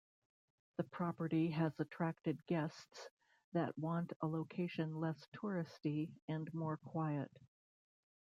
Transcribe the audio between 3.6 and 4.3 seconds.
want a